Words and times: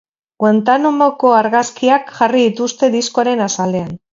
Guantanamoko 0.43 1.33
argazkiak 1.41 2.11
jarri 2.17 2.43
dituzte 2.49 2.91
diskoaren 2.99 3.49
azalean. 3.51 3.95